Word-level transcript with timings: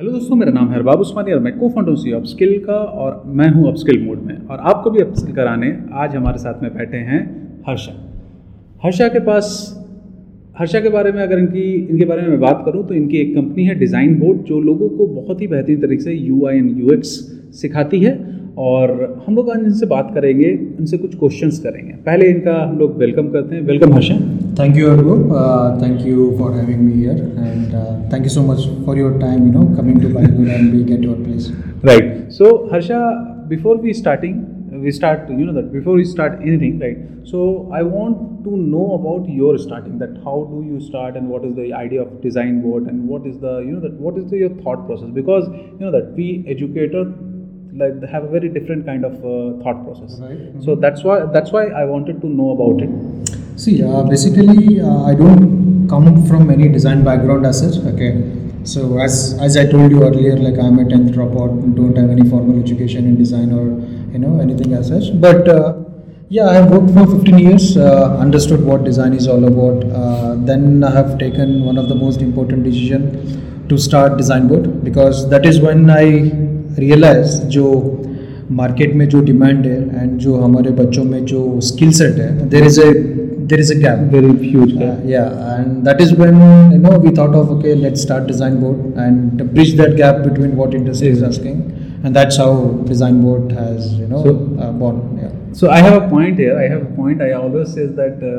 Hello 0.00 0.10
दोस्तों, 0.12 0.36
मेरा 0.36 0.52
नाम 0.52 0.68
है 0.68 0.76
अरबाब 0.76 1.00
उस्मानी 1.00 1.32
और 1.32 1.38
मैं 1.40 1.52
को 1.52 1.58
फंड 1.60 1.74
फाउंडर 1.74 1.94
सी 1.96 2.10
अपस्किल 2.12 2.58
का 2.64 2.72
और 2.72 3.22
मैं 3.36 3.48
हूँ 3.50 3.68
अपस्किल 3.68 4.02
मोड 4.06 4.22
में। 4.22 4.46
और 4.46 4.58
आपको 4.62 4.90
भी 4.90 5.00
अपस्किल 5.00 5.34
कराने 5.34 5.70
आज 5.94 6.16
हमारे 6.16 6.38
साथ 6.38 6.62
में 6.62 6.74
बैठे 6.74 6.96
हैं 6.96 7.20
हर्षा। 7.68 7.92
हर्षा 8.84 9.08
के 9.08 9.20
पास, 9.20 9.48
हर्षा 10.58 10.80
के 10.80 10.88
बारे 10.88 11.12
में 11.12 11.22
अगर 11.22 11.38
इनकी, 11.38 11.62
इनके 11.62 12.04
बारे 12.04 12.22
में 12.22 12.28
मैं 12.28 12.40
बात 12.40 12.62
करूँ 12.66 12.86
तो 12.88 12.94
इनकी 12.94 13.18
एक 13.18 13.34
कंपनी 13.34 13.64
है 13.64 13.74
डिज़ाइन 13.74 14.18
बोर्ड 14.18 14.42
जो 14.42 14.60
लोगों 14.60 14.88
को 14.88 15.06
बहुत 15.14 15.40
ही 15.40 15.46
बेहतरीन 15.46 15.80
तरीके 15.80 16.02
से 16.02 16.14
यू 16.14 16.46
आई 16.46 16.56
एंड 16.56 16.78
यू 16.80 17.00
सिखाती 17.02 18.00
है। 18.00 18.14
और 18.58 18.90
हम 19.26 19.34
लोग 19.36 19.50
आज 19.50 19.64
इनसे 19.64 19.86
बात 19.86 20.10
करेंगे 20.14 20.50
उनसे 20.80 20.98
कुछ 20.98 21.14
क्वेश्चन 21.18 21.50
करेंगे। 21.62 21.92
पहले 22.06 22.28
इनका 22.30 22.54
हम 22.62 22.78
लोग 22.78 22.96
वेलकम 22.98 23.28
करते 23.30 23.54
हैं। 23.54 23.62
Welcome 23.62 23.92
Harsha 23.94 24.14
thank 24.58 24.76
you 24.76 24.86
Ergo 24.90 25.16
thank 25.82 26.06
you 26.06 26.30
for 26.38 26.52
having 26.52 26.80
me 26.82 26.92
here 26.92 27.18
and 27.38 27.74
thank 28.12 28.22
you 28.22 28.30
so 28.30 28.42
much 28.42 28.66
for 28.86 28.98
your 28.98 29.18
time 29.20 29.46
you 29.46 29.52
know 29.52 29.64
coming 29.76 30.00
to 30.02 30.08
Bangalore 30.14 30.48
and 30.48 30.84
get 30.86 31.04
your 31.04 31.16
place 31.16 31.52
right 31.84 32.30
so 32.32 32.54
Harsha 32.72 33.00
before 33.48 33.80
we 33.82 33.92
starting 33.92 34.44
we 34.82 34.90
start 34.92 35.30
you 35.30 35.44
know 35.46 35.52
that 35.52 35.70
before 35.72 35.96
we 35.96 36.04
start 36.04 36.42
anything 36.42 36.80
right 36.82 37.06
so 37.26 37.44
I 37.74 37.82
want 37.84 38.16
to 38.44 38.56
know 38.56 38.84
about 38.98 39.26
your 39.36 39.58
starting 39.58 40.00
that 40.00 40.18
how 40.24 40.42
do 40.50 40.62
you 40.62 40.78
start 40.80 41.16
and 41.16 41.28
what 41.28 41.44
is 41.44 41.54
the 41.54 41.70
idea 41.76 42.02
of 42.02 42.22
design 42.22 42.60
vote 42.62 42.88
and 42.88 43.08
what 43.08 43.26
is 43.26 43.36
the 43.44 43.62
you 43.68 43.74
know 43.74 43.80
that 43.80 44.00
what 44.00 44.18
is 44.18 44.26
the 44.26 44.42
your 44.42 44.58
thought 44.66 44.86
process 44.86 45.14
because 45.14 45.44
you 45.46 45.86
know 45.86 45.92
that 45.92 46.12
we 46.16 46.28
educator 46.48 47.14
like 47.82 48.02
have 48.14 48.24
a 48.24 48.28
very 48.36 48.48
different 48.56 48.84
kind 48.90 49.04
of 49.04 49.14
uh, 49.24 49.62
thought 49.62 49.78
process 49.84 50.18
Right. 50.20 50.38
so 50.64 50.74
that's 50.84 51.02
why 51.08 51.16
that's 51.36 51.52
why 51.56 51.64
i 51.82 51.84
wanted 51.84 52.20
to 52.24 52.28
know 52.40 52.50
about 52.56 52.82
it 52.88 52.92
See, 53.64 53.82
uh, 53.82 54.02
basically, 54.02 54.80
uh, 54.82 55.04
I 55.10 55.14
don't 55.14 55.88
come 55.88 56.26
from 56.26 56.50
any 56.50 56.68
design 56.68 57.02
background 57.04 57.46
as 57.46 57.60
such. 57.60 57.76
Okay, 57.90 58.10
so 58.64 58.98
as 58.98 59.14
as 59.46 59.56
I 59.56 59.64
told 59.70 59.90
you 59.92 60.02
earlier, 60.08 60.36
like 60.36 60.58
I'm 60.64 60.78
a 60.78 60.84
tenth 60.86 61.14
dropout, 61.14 61.54
don't 61.74 61.96
have 61.96 62.10
any 62.10 62.28
formal 62.28 62.58
education 62.62 63.06
in 63.06 63.16
design 63.16 63.54
or 63.60 63.64
you 64.12 64.18
know 64.18 64.34
anything 64.40 64.74
as 64.74 64.88
such. 64.88 65.08
But 65.18 65.48
uh, 65.48 65.72
yeah, 66.28 66.50
I 66.50 66.54
have 66.60 66.70
worked 66.70 66.92
for 66.98 67.06
15 67.16 67.38
years, 67.38 67.78
uh, 67.78 68.18
understood 68.26 68.62
what 68.62 68.84
design 68.84 69.14
is 69.14 69.26
all 69.26 69.42
about. 69.52 69.84
Uh, 70.02 70.34
then 70.52 70.84
I 70.84 70.90
have 70.90 71.18
taken 71.18 71.64
one 71.64 71.78
of 71.78 71.88
the 71.88 71.94
most 71.94 72.20
important 72.20 72.64
decision 72.64 73.64
to 73.70 73.78
start 73.78 74.18
design 74.18 74.48
board 74.48 74.84
because 74.84 75.28
that 75.30 75.46
is 75.46 75.60
when 75.60 75.88
I 75.88 76.04
realized 76.83 77.47
जो 77.57 77.67
market 78.59 78.93
में 78.99 79.07
जो 79.09 79.21
demand 79.25 79.65
है 79.65 80.01
and 80.01 80.17
जो 80.19 80.35
हमारे 80.41 80.71
बच्चों 80.79 81.03
में 81.03 81.23
जो 81.25 81.41
skill 81.67 81.91
set 81.99 82.17
है 82.19 82.47
there 82.49 82.65
is 82.65 82.79
a 82.79 82.91
there 83.51 83.59
is 83.59 83.71
a 83.71 83.75
gap 83.83 84.09
very 84.15 84.31
huge 84.53 84.73
gap. 84.79 84.97
Uh, 84.97 85.11
yeah, 85.11 85.37
and 85.53 85.87
that 85.89 86.01
is 86.05 86.11
when 86.21 86.41
you 86.73 86.79
know 86.85 86.93
we 87.05 87.13
thought 87.19 87.37
of 87.41 87.51
okay, 87.55 87.75
let's 87.83 88.03
start 88.07 88.27
design 88.31 88.57
board 88.63 88.99
and 89.05 89.43
bridge 89.55 89.73
that 89.81 89.95
gap 90.01 90.21
between 90.27 90.55
what 90.61 90.75
industry 90.81 91.11
is 91.17 91.23
asking, 91.29 91.57
and 92.03 92.19
that's 92.19 92.41
how 92.43 92.51
design 92.91 93.21
board 93.27 93.51
has 93.61 93.87
you 94.01 94.09
know 94.13 94.23
So- 94.27 94.35
uh, 94.65 94.71
born. 94.83 94.99
Yeah. 95.23 95.37
So 95.61 95.69
I 95.77 95.79
have 95.85 95.95
a 96.01 96.03
point 96.09 96.37
here. 96.45 96.57
I 96.65 96.67
have 96.73 96.83
a 96.89 96.91
point. 96.99 97.21
I 97.29 97.31
always 97.39 97.73
says 97.77 97.89
that 98.01 98.21
uh, 98.33 98.37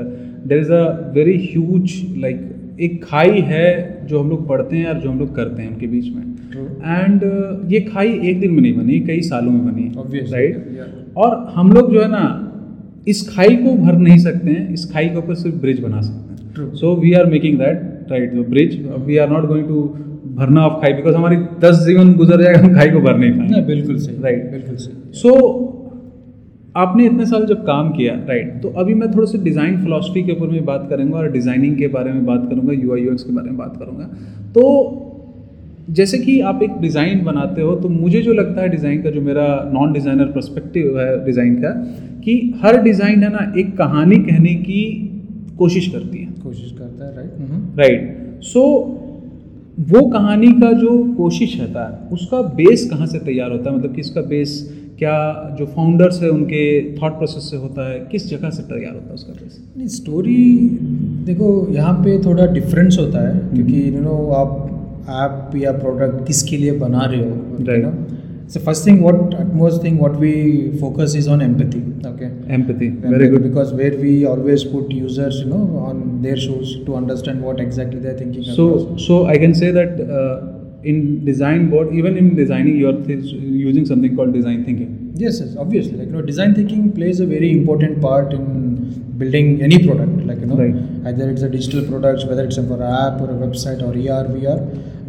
there 0.53 0.61
is 0.67 0.71
a 0.83 0.85
very 1.17 1.39
huge 1.49 1.97
like 2.27 2.41
एक 2.82 3.04
खाई 3.06 3.40
है 3.42 3.68
जो 4.08 4.20
हम 4.20 4.30
लोग 4.30 4.48
पढ़ते 4.48 4.76
हैं 4.78 4.88
और 4.88 5.00
जो 5.02 5.10
हम 5.10 5.20
लोग 5.20 5.36
करते 5.36 5.62
हैं 5.62 5.70
उनके 5.70 5.88
बीच 5.88 6.10
में. 6.16 6.24
एंड 6.86 7.24
ये 7.72 7.80
खाई 7.82 8.10
एक 8.30 8.40
दिन 8.40 8.52
में 8.52 8.62
नहीं 8.62 8.74
बनी 8.74 9.00
कई 9.00 9.22
सालों 9.22 9.52
में 9.52 9.66
बनी 9.66 9.86
राइट 10.32 10.56
yeah. 10.56 11.18
और 11.18 11.36
हम 11.56 11.72
लोग 11.74 11.92
जो 11.94 12.02
है 12.02 12.08
ना 12.12 12.24
इस 13.08 13.22
खाई 13.30 13.56
को 13.56 13.74
भर 13.76 13.98
नहीं 13.98 14.18
सकते 14.18 14.50
हैं 14.50 14.74
इस 14.74 14.86
खाई 14.94 15.10
के 15.10 15.18
ऊपर 15.18 15.36
सिर्फ़ 15.36 15.56
ब्रिज 15.56 15.80
बना 15.80 16.02
सकते 16.02 16.62
हैं 16.62 16.74
so 16.76 16.96
we 16.96 17.14
are 17.14 17.26
making 17.26 17.58
that 17.60 18.12
right 18.12 18.34
bridge 18.50 18.78
we 19.06 19.18
are 19.18 19.30
not 19.30 19.48
going 19.48 19.68
to 19.68 19.82
भरना 20.38 20.66
ऑफ़ 20.66 20.82
खाई 20.82 20.94
बिकॉज़ 20.94 21.16
हमारी 21.16 21.36
दस 21.62 21.84
जीवन 21.88 22.14
गुजर 22.14 22.42
जाएगा 22.42 22.60
हम 22.60 22.74
खाई 22.74 22.90
को 22.90 23.02
भर 23.02 23.18
नहीं 23.18 23.32
पाएँगे 23.32 23.62
बिल्कुल 23.66 23.98
सही 23.98 24.16
Right. 24.18 24.52
बिल्कुल 24.52 24.76
सही 24.76 25.20
सो 25.22 25.34
आपने 26.78 27.06
इतने 27.06 27.26
साल 27.26 27.46
जब 27.46 27.66
काम 27.66 27.90
किया 27.92 28.14
राइट 28.28 28.62
तो 28.62 28.70
अभी 28.78 28.94
मैं 28.94 29.12
थोड़ा 29.12 29.26
सा 29.28 29.44
डिज़ाइन 29.44 29.78
फिलोसफी 29.84 30.24
के 30.24 30.32
ऊपर 30.32 30.48
में 30.48 30.66
बात 30.66 30.88
करूँगा 30.90 31.18
और 31.18 31.32
डिज़ाइनिंग 31.32 31.78
के 31.78 31.88
बारे 31.90 32.12
में 32.12 32.26
बात 32.26 32.48
करूँगा 32.50 32.74
यू 32.74 32.94
आई 32.94 33.06
के 33.06 33.34
बारे 33.34 33.50
में 33.50 33.58
बात 33.58 33.78
करूँगा। 33.78 34.06
तो 34.56 34.64
जैसे 35.92 36.18
कि 36.18 36.40
आप 36.44 36.64
एक 36.64 36.72
डिज़ाइन 36.82 37.24
बनाते 37.26 37.62
हो 37.62 37.76
तो 37.76 37.90
मुझे 37.90 38.22
जो 38.22 38.34
लगता 38.34 38.62
है 38.62 38.70
डिज़ाइन 38.70 39.02
का 39.04 39.12
जो 39.12 39.22
मेरा 39.22 39.48
नॉन 39.74 39.94
डिज़ाइनर 39.94 40.32
पर्सपेक्टिव 40.32 41.00
है 41.00 41.26
डिज़ाइन 41.26 41.56
का 41.56 41.72
कि 42.22 42.34
हर 42.64 42.82
डिज़ाइन 42.84 43.24
है 43.24 43.30
ना 43.30 43.52
एक 43.60 43.76
कहानी 43.78 44.18
कहने 44.22 44.54
की 44.56 44.84
कोशिश 45.58 45.88
करती 45.88 46.18
है। 46.18 46.34
कोशिश 46.44 46.72
करता 46.80 47.06
है 47.06 47.16
राइट 47.16 47.80
राइट 47.80 48.44
सो 48.46 48.64
वो 49.90 50.02
कहानी 50.10 50.52
का 50.62 50.72
जो 50.76 50.98
कोशिश 51.16 51.60
रहता 51.60 51.88
है 51.88 52.10
उसका 52.12 52.42
बेस 52.56 52.90
कहाँ 52.90 53.08
से 53.08 53.20
तैयार 53.22 53.52
होता 53.52 53.70
है? 53.70 53.78
मतलब 53.78 53.96
कि 53.96 54.02
इसका 54.02 54.22
बेस 54.28 54.60
क्या 55.00 55.16
जो 55.60 55.66
फाउंडर्स 55.66 56.22
है 56.24 56.30
उनके 56.30 56.62
थॉट 56.94 57.12
प्रोसेस 57.12 57.50
से 57.52 57.58
होता 57.58 57.90
है 57.90 58.00
किस 58.12 58.30
जगह 58.30 58.50
से 58.50 58.64
तैयार 58.64 58.94
होता 58.94 59.08
है 59.08 59.14
उसका 59.14 59.34
बेस 59.34 59.60
नहीं 59.78 59.88
स्टोरी 59.96 60.38
देखो 61.26 61.50
यहाँ 61.72 61.94
पे 62.04 62.18
थोड़ा 62.26 62.46
डिफरेंस 62.54 62.98
होता 63.00 63.28
है 63.28 63.40
क्योंकि 63.50 63.96
यू 63.96 64.02
नो 64.02 64.16
आप 64.32 64.64
ऐप 65.10 65.56
या 65.64 65.72
प्रोडक्ट 65.72 66.28
किसके 66.28 66.58
लिए 66.58 66.72
बना 66.80 67.06
रहे 67.06 67.20
हो 67.20 67.26
you. 67.26 67.78
Know 67.86 67.94
so 68.50 68.60
first 68.60 68.88
thing 68.88 69.00
what 69.02 69.38
utmost 69.44 69.84
thing 69.84 70.00
what 70.00 70.18
we 70.20 70.34
focus 70.82 71.16
is 71.18 71.30
on 71.30 71.42
empathy 71.42 71.80
okay 72.10 72.54
empathy 72.54 72.90
very 73.08 73.28
good 73.30 73.48
because 73.48 73.74
where 73.82 74.02
we 74.04 74.18
always 74.34 74.68
put 74.76 74.94
users 75.00 75.42
you 75.44 75.50
know 75.54 75.64
on 75.88 76.04
their 76.28 76.44
shoes 76.48 76.76
to 76.90 77.00
understand 77.02 77.50
what 77.50 77.66
exactly 77.68 78.06
they're 78.06 78.20
thinking 78.24 78.52
so 78.52 78.70
across. 78.70 79.08
so 79.08 79.26
i 79.28 79.38
can 79.46 79.60
say 79.64 79.72
that 79.80 80.06
uh, 80.20 80.57
in 80.92 81.26
design 81.30 81.70
board 81.72 81.94
even 82.00 82.18
in 82.22 82.36
designing 82.42 82.76
you 82.82 82.88
are 82.92 83.00
using 83.68 83.86
something 83.92 84.16
called 84.18 84.34
design 84.40 84.64
thinking 84.68 84.90
yes 85.24 85.40
yes 85.42 85.56
obviously 85.64 85.96
like 86.00 86.08
you 86.10 86.16
know 86.18 86.26
design 86.32 86.54
thinking 86.60 86.84
plays 86.98 87.20
a 87.20 87.30
very 87.36 87.52
important 87.60 88.02
part 88.08 88.34
in 88.38 88.44
building 89.22 89.48
any 89.68 89.78
product 89.86 90.18
like 90.30 90.40
you 90.44 90.50
know 90.52 90.58
Right. 90.58 90.76
either 91.10 91.30
it's 91.32 91.44
a 91.44 91.50
digital 91.50 91.82
product, 91.88 92.28
whether 92.30 92.44
it's 92.46 92.58
for 92.58 92.78
an 92.78 92.82
app 92.82 93.22
or 93.22 93.30
a 93.36 93.38
website 93.46 93.82
or 93.88 93.92
ER 94.04 94.24
VR 94.34 94.60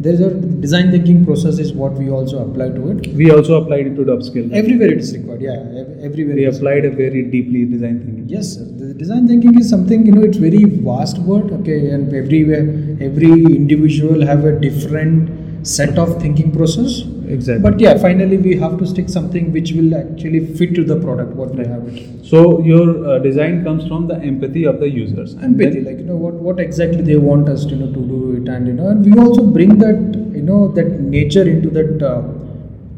there's 0.03 0.21
a 0.21 0.29
design 0.65 0.91
thinking 0.91 1.25
process 1.25 1.59
is 1.59 1.73
what 1.73 1.93
we 2.01 2.09
also 2.09 2.37
apply 2.47 2.69
to 2.77 2.91
it 2.91 3.07
we 3.21 3.31
also 3.31 3.61
applied 3.61 3.87
it 3.87 3.95
to 3.95 4.05
the 4.09 4.15
upskill 4.17 4.45
everywhere 4.61 4.91
it 4.95 4.99
is 5.05 5.11
required 5.17 5.41
yeah 5.41 6.05
everywhere 6.09 6.35
we 6.35 6.45
is 6.45 6.57
applied 6.57 6.85
a 6.85 6.91
very 7.01 7.23
deeply 7.35 7.65
design 7.65 7.97
thinking 8.05 8.19
Yes, 8.29 8.53
sir. 8.55 8.63
The 8.63 8.93
design 8.93 9.27
thinking 9.27 9.59
is 9.59 9.67
something 9.69 10.05
you 10.05 10.11
know. 10.11 10.23
It's 10.23 10.37
very 10.37 10.63
vast 10.87 11.17
word. 11.29 11.51
Okay, 11.59 11.89
and 11.89 12.13
everywhere, 12.13 12.65
every 13.07 13.31
individual 13.59 14.23
have 14.23 14.45
a 14.45 14.51
different 14.65 15.31
set 15.63 15.97
of 15.97 16.21
thinking 16.21 16.51
process. 16.51 17.01
exactly 17.27 17.63
But 17.69 17.79
yeah, 17.79 17.97
finally 17.97 18.37
we 18.37 18.55
have 18.57 18.77
to 18.79 18.85
stick 18.85 19.09
something 19.09 19.51
which 19.51 19.71
will 19.73 19.95
actually 19.95 20.45
fit 20.55 20.73
to 20.75 20.83
the 20.83 20.99
product 20.99 21.33
what 21.33 21.53
we 21.55 21.65
have 21.65 21.87
it. 21.87 22.25
So 22.25 22.61
your 22.61 23.05
uh, 23.07 23.19
design 23.19 23.63
comes 23.63 23.87
from 23.87 24.07
the 24.07 24.15
empathy 24.15 24.65
of 24.65 24.79
the 24.79 24.89
users. 24.89 25.33
And 25.33 25.61
Empathy, 25.61 25.81
like 25.81 25.97
you 25.97 26.05
know 26.05 26.15
what 26.15 26.33
what 26.35 26.59
exactly 26.59 27.01
they 27.01 27.17
want 27.17 27.49
us 27.49 27.65
to 27.65 27.75
you 27.75 27.85
know 27.85 27.93
to 27.93 28.01
do 28.13 28.41
it, 28.41 28.47
and 28.47 28.67
you 28.67 28.73
know, 28.73 28.89
and 28.89 29.05
we 29.05 29.13
also 29.19 29.43
bring 29.43 29.77
that 29.79 29.99
you 30.33 30.41
know 30.41 30.67
that 30.69 30.99
nature 31.01 31.47
into 31.47 31.69
that 31.69 32.03
uh, 32.03 32.21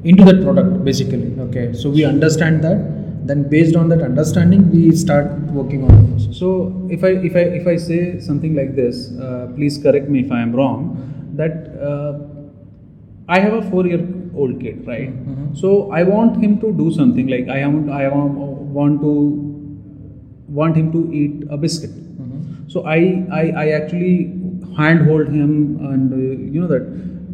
into 0.03 0.23
that 0.23 0.41
product 0.43 0.83
basically. 0.83 1.35
Okay, 1.47 1.73
so 1.73 1.89
we 1.89 2.03
understand 2.05 2.63
that. 2.63 3.01
Then 3.23 3.47
based 3.49 3.75
on 3.75 3.87
that 3.89 4.01
understanding, 4.01 4.71
we 4.71 4.91
start 4.91 5.31
working 5.57 5.83
on 5.83 5.89
process. 6.09 6.37
So 6.37 6.87
if 6.89 7.03
I 7.03 7.09
if 7.29 7.35
I 7.35 7.43
if 7.61 7.67
I 7.67 7.75
say 7.75 8.19
something 8.19 8.55
like 8.55 8.75
this, 8.75 9.11
uh, 9.19 9.51
please 9.55 9.77
correct 9.77 10.09
me 10.09 10.21
if 10.21 10.31
I 10.31 10.41
am 10.41 10.53
wrong. 10.53 10.81
That 11.35 11.69
uh, 11.89 12.30
I 13.35 13.39
have 13.45 13.53
a 13.57 13.61
four-year-old 13.71 14.59
kid, 14.61 14.87
right? 14.91 15.11
Mhm. 15.11 15.45
So 15.61 15.71
I 15.99 16.03
want 16.11 16.41
him 16.43 16.57
to 16.63 16.71
do 16.81 16.87
something 16.99 17.31
like 17.33 17.49
I 17.57 17.59
want 17.67 17.89
I 18.01 18.03
want, 18.15 18.33
want 18.79 19.01
to 19.05 19.13
want 20.59 20.75
him 20.81 20.91
to 20.95 21.01
eat 21.21 21.43
a 21.49 21.57
biscuit. 21.65 21.93
Mhm. 22.23 22.41
So 22.73 22.83
I 22.95 22.99
I, 23.41 23.43
I 23.63 23.67
actually 23.79 24.15
handhold 24.79 25.29
him 25.37 25.53
and 25.91 26.13
uh, 26.13 26.17
you 26.55 26.61
know 26.61 26.71
that 26.73 26.85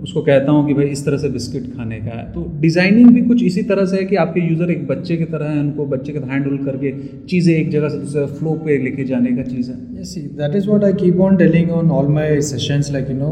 उसको 0.03 0.21
कहता 0.21 0.51
हूँ 0.51 0.65
कि 0.67 0.73
भाई 0.73 0.85
इस 0.87 1.05
तरह 1.05 1.17
से 1.17 1.29
biscuit 1.29 1.63
खाने 1.75 1.99
का 1.99 2.11
है। 2.11 2.23
तो 2.33 2.41
डिज़ाइनिंग 2.61 3.09
भी 3.11 3.21
कुछ 3.23 3.43
इसी 3.43 3.61
तरह 3.69 3.85
से 3.85 3.97
है 3.97 4.05
कि 4.05 4.15
आपके 4.23 4.41
यूज़र 4.41 4.71
एक 4.71 4.85
बच्चे 4.87 5.17
की 5.17 5.25
तरह 5.27 5.49
है 5.49 5.59
उनको 5.59 5.85
बच्चे 5.87 6.13
के 6.13 6.19
हैंड 6.31 6.45
होल्ड 6.47 6.65
करके 6.65 6.91
चीज़ें 7.25 7.53
एक 7.55 7.69
जगह 7.71 7.89
से 7.89 7.97
दूसरे 7.97 8.25
फ्लो 8.39 8.53
पे 8.65 8.77
लेके 8.83 9.03
जाने 9.05 9.31
का 9.37 9.43
चीज़ 9.43 9.71
है। 9.71 9.77
Yes 9.99 10.15
that 10.37 10.55
is 10.55 10.67
what 10.69 10.83
I 10.83 10.93
keep 11.01 11.19
on 11.21 11.37
telling 11.37 11.71
on 11.71 11.91
all 11.91 12.07
my 12.13 12.41
sessions 12.49 12.91
like 12.93 13.09
you 13.09 13.17
know 13.17 13.31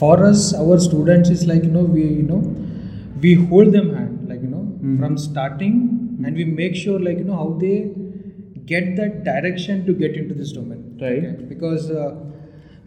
for 0.00 0.22
our 0.22 0.78
students 0.88 1.30
is 1.30 1.46
like 1.48 1.64
you 1.64 1.70
know 1.72 1.86
we 1.88 2.02
you 2.02 2.26
know 2.26 2.42
we 3.22 3.34
hold 3.44 3.72
them 3.72 3.90
hand 3.96 4.28
like 4.28 4.42
you 4.44 4.50
know 4.50 4.96
from 4.98 5.16
starting 5.24 6.26
and 6.26 6.36
we 6.36 6.44
make 6.52 6.76
sure 6.76 7.00
like 7.02 7.18
you 7.18 7.24
know 7.26 7.32
how 7.34 7.58
they 7.60 7.76
get 8.68 8.94
that 8.96 9.22
direction 9.24 9.82
to 9.86 9.94
get 9.94 10.16
into 10.28 10.34
this 10.34 10.54
domain 10.54 10.84
right 11.02 11.48
because 11.48 11.90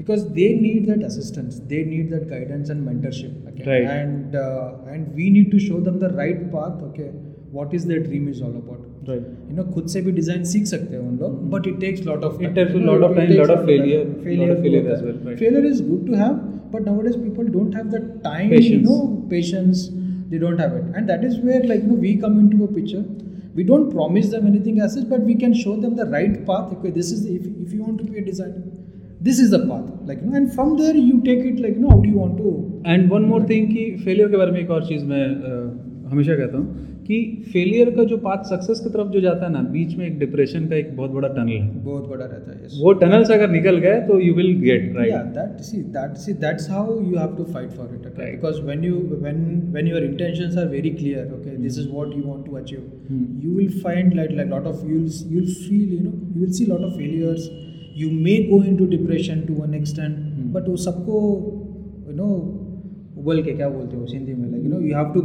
because 0.04 0.28
they 0.38 0.52
need 0.66 0.86
that 0.86 1.02
assistance, 1.02 1.60
they 1.72 1.82
need 1.84 2.10
that 2.10 2.28
guidance 2.28 2.70
and 2.70 2.86
mentorship. 2.90 3.34
Okay. 3.52 3.66
Right. 3.72 3.90
And 3.96 4.36
uh, 4.36 4.92
and 4.94 5.14
we 5.14 5.30
need 5.30 5.50
to 5.56 5.60
show 5.60 5.80
them 5.80 5.98
the 5.98 6.10
right 6.22 6.46
path. 6.52 6.86
Okay. 6.90 7.10
what 7.52 7.72
is 7.74 7.84
their 7.86 8.00
dream 8.00 8.28
is 8.32 8.40
all 8.42 8.56
about. 8.58 8.82
Right 9.08 9.22
You 9.48 9.56
know, 9.56 9.64
खुद 9.74 9.86
से 9.92 10.00
भी 10.06 10.12
design 10.18 10.44
सीख 10.50 10.66
सकते 10.72 10.94
हैं 10.96 11.02
उन 11.02 11.16
लोग 11.18 11.38
but 11.50 11.66
it 11.66 11.80
takes 11.80 12.04
lot 12.06 12.24
of 12.24 12.42
It 12.48 12.54
takes 12.58 12.76
a 12.80 12.82
lot 12.88 13.04
of 13.06 13.16
time, 13.16 13.32
lot 13.38 13.52
of 13.54 13.64
failure, 13.70 14.02
lot 14.42 14.52
of 14.56 14.60
failure 14.66 14.82
as 14.96 15.02
well, 15.06 15.16
right. 15.28 15.38
failure 15.40 15.62
is 15.70 15.80
good 15.86 16.04
to 16.10 16.20
have 16.20 16.36
but 16.74 16.84
nowadays 16.88 17.16
people 17.22 17.48
don't 17.56 17.78
have 17.78 17.88
the 17.94 18.00
time 18.26 18.52
you 18.52 18.58
Patience. 18.58 18.88
know 18.90 18.98
patience 19.32 19.82
they 20.32 20.40
don't 20.44 20.62
have 20.64 20.76
it 20.80 20.92
and 21.00 21.12
that 21.12 21.24
is 21.30 21.38
where 21.48 21.62
like 21.70 21.82
you 21.86 21.90
know 21.92 21.98
we 22.04 22.12
come 22.26 22.36
into 22.42 22.60
a 22.66 22.68
picture 22.76 23.02
we 23.60 23.64
don't 23.70 23.90
promise 23.94 24.28
them 24.34 24.46
anything 24.50 24.78
as 24.86 24.94
such 24.98 25.08
but 25.14 25.24
we 25.30 25.36
can 25.42 25.56
show 25.62 25.74
them 25.86 25.96
the 26.02 26.06
right 26.12 26.36
path 26.50 26.76
okay 26.76 26.92
this 26.98 27.10
is 27.16 27.24
the, 27.24 27.34
if, 27.40 27.48
if 27.64 27.72
you 27.72 27.82
want 27.88 27.98
to 28.04 28.04
be 28.12 28.18
a 28.22 28.24
designer 28.28 28.62
this 29.25 29.39
is 29.41 29.55
the 29.55 29.59
path 29.69 30.07
like 30.07 30.23
know 30.23 30.35
and 30.35 30.49
from 30.49 30.75
there 30.77 30.97
you 30.97 31.17
take 31.25 31.45
it 31.45 31.59
like 31.59 31.77
know 31.79 31.87
out 31.89 32.05
you 32.07 32.13
want 32.15 32.37
to 32.37 32.83
and 32.87 33.11
one 33.11 33.25
more 33.25 33.45
thing 33.49 33.67
कि 33.67 33.91
failure 34.03 34.29
के 34.29 34.37
बारे 34.37 34.51
में 34.51 34.59
एक 34.59 34.71
और 34.71 34.85
चीज़ 34.87 35.05
मैं 35.05 35.25
uh, 35.27 35.85
हमेशा 36.11 36.35
कहता 36.35 36.57
हूँ 36.57 36.93
कि 37.07 37.17
फेलियर 37.53 37.89
का 37.95 38.03
जो 38.03 38.17
पाथ 38.17 38.43
सक्सेस 38.43 38.79
की 38.79 38.89
तरफ़ 38.89 39.07
जो 39.07 39.19
जाता 39.21 39.45
है 39.45 39.51
ना 39.51 39.59
बीच 39.71 39.95
में 39.97 40.05
एक 40.05 40.17
डिप्रेशन 40.19 40.65
का 40.67 40.75
एक 40.75 40.95
बहुत 40.97 41.11
बड़ा 41.11 41.27
टनल 41.27 41.51
है। 41.51 41.83
बहुत 41.83 42.07
बड़ा 42.09 42.25
रहता 42.25 42.51
है 42.51 42.81
वो 42.83 42.93
टनल 43.01 43.23
से 43.23 43.33
अगर 43.33 43.49
निकल 43.49 43.77
गए 43.77 43.99
तो 44.07 44.19
you 44.19 44.33
will 44.33 44.53
get 44.61 44.95
right 44.97 45.61
see 45.61 45.81
that 45.97 46.15
see 46.17 46.33
that's 46.45 46.69
how 46.69 46.95
you 47.01 47.17
have 47.17 47.35
to 47.37 47.43
fight 47.51 47.69
for 47.71 47.93
it 47.95 48.07
because 48.19 48.61
when 48.61 48.83
you 48.83 48.95
when 49.11 49.43
when 49.73 49.87
your 49.87 50.03
intention 50.03 50.57
are 50.59 50.67
very 50.69 50.89
clear 50.91 51.31
okay 51.33 51.55
this 51.57 51.79
is 51.79 51.89
what 51.89 52.17
you 52.17 52.23
want 52.23 52.45
to 52.45 52.57
achieve 52.57 53.45
you 53.45 53.55
will 53.57 53.79
find 53.83 54.15
like 54.15 54.49
lot 54.49 54.67
of 54.73 54.85
you'll 54.91 55.07
feel 55.45 55.93
you 55.93 55.99
know 55.99 56.11
you 56.11 56.41
will 56.41 56.51
see 56.51 56.65
lot 56.65 56.81
of 56.81 56.97
failures 56.97 57.49
you 57.95 58.09
may 58.19 58.37
go 58.49 58.63
into 58.77 58.85
depression 58.87 59.41
to 59.47 59.53
one 59.55 59.73
extend 59.73 60.13
but 60.53 60.69
वो 60.69 60.75
सबको 60.83 61.23
you 62.07 62.15
know 62.15 62.29
उबल 63.17 63.41
के 63.43 63.51
क्या 63.53 63.69
बोलते 63.69 63.97
हो 63.97 64.05
सिंधी 64.07 64.33
में 64.33 64.49
like 64.51 64.63
you 64.83 64.95
have 64.95 65.11
to 65.13 65.21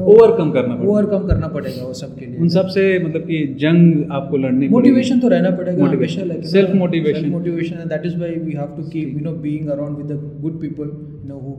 overcome 0.00 0.50
करना 0.50 0.74
overcome 0.82 1.26
करना 1.28 1.48
पड़ेगा 1.54 1.84
वो 1.84 1.92
सबके 1.94 2.26
लिए। 2.26 2.38
उन 2.40 2.48
सबसे 2.48 2.82
मतलब 3.04 3.22
कि 3.22 3.38
जंग 3.60 4.12
आपको 4.18 4.36
लड़ने 4.36 4.68
मोटिवेशन 4.68 5.20
तो 5.20 5.28
रहना 5.28 5.50
पड़ेगा 5.56 5.84
motivation 5.84 6.40
self 6.50 6.74
motivation 6.74 7.28
motivation 7.30 7.76
and 7.76 7.88
that 7.90 8.06
is 8.06 8.16
why 8.18 8.34
we 8.36 8.52
have 8.58 8.76
to 8.76 8.82
keep 8.90 9.14
you 9.14 9.24
know 9.24 9.32
being 9.42 9.68
around 9.68 9.96
with 9.96 10.06
the 10.12 10.40
good 10.42 10.60
people 10.60 10.84
you 10.84 11.28
know 11.28 11.38
who 11.38 11.54